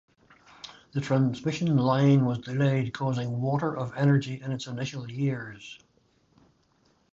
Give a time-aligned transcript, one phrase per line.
[0.93, 5.77] The transmission line was delayed causing water of energy in its initial years.